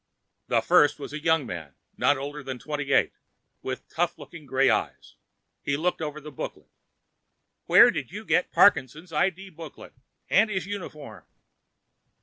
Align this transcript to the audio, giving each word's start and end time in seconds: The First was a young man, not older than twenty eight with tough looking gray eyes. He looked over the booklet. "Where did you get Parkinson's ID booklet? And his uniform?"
The 0.47 0.61
First 0.61 0.97
was 0.97 1.13
a 1.13 1.19
young 1.21 1.45
man, 1.45 1.75
not 1.95 2.17
older 2.17 2.41
than 2.41 2.57
twenty 2.57 2.91
eight 2.91 3.13
with 3.61 3.87
tough 3.87 4.17
looking 4.17 4.47
gray 4.47 4.67
eyes. 4.67 5.15
He 5.61 5.77
looked 5.77 6.01
over 6.01 6.19
the 6.19 6.31
booklet. 6.31 6.71
"Where 7.67 7.91
did 7.91 8.09
you 8.11 8.25
get 8.25 8.51
Parkinson's 8.51 9.13
ID 9.13 9.51
booklet? 9.51 9.93
And 10.27 10.49
his 10.49 10.65
uniform?" 10.65 11.25